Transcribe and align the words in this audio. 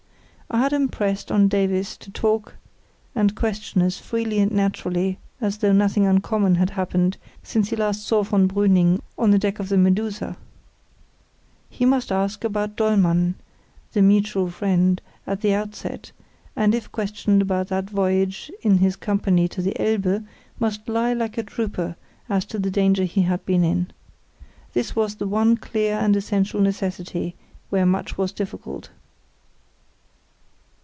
I 0.53 0.57
had 0.57 0.73
impressed 0.73 1.31
on 1.31 1.47
Davies 1.47 1.95
to 1.95 2.11
talk 2.11 2.55
and 3.15 3.33
question 3.35 3.81
as 3.81 3.97
freely 3.99 4.39
and 4.39 4.51
naturally 4.51 5.17
as 5.39 5.59
though 5.59 5.71
nothing 5.71 6.05
uncommon 6.05 6.55
had 6.55 6.71
happened 6.71 7.15
since 7.41 7.69
he 7.69 7.77
last 7.77 8.05
saw 8.05 8.21
von 8.23 8.49
Brüning 8.49 8.99
on 9.17 9.31
the 9.31 9.39
deck 9.39 9.59
of 9.59 9.69
the 9.69 9.77
Medusa. 9.77 10.35
He 11.69 11.85
must 11.85 12.11
ask 12.11 12.43
about 12.43 12.75
Dollmann—the 12.75 14.01
mutual 14.01 14.49
friend—at 14.49 15.39
the 15.39 15.53
outset, 15.53 16.11
and, 16.53 16.75
if 16.75 16.91
questioned 16.91 17.41
about 17.41 17.69
that 17.69 17.89
voyage 17.89 18.51
in 18.61 18.79
his 18.79 18.97
company 18.97 19.47
to 19.47 19.61
the 19.61 19.79
Elbe, 19.81 20.25
must 20.59 20.89
lie 20.89 21.13
like 21.13 21.37
a 21.37 21.43
trooper 21.43 21.95
as 22.27 22.43
to 22.47 22.59
the 22.59 22.69
danger 22.69 23.05
he 23.05 23.21
had 23.21 23.45
been 23.45 23.63
in. 23.63 23.87
This 24.73 24.97
was 24.97 25.15
the 25.15 25.27
one 25.29 25.55
clear 25.55 25.95
and 25.97 26.13
essential 26.13 26.59
necessity, 26.59 27.35
where 27.69 27.85
much 27.85 28.17
was 28.17 28.33
difficult. 28.33 28.89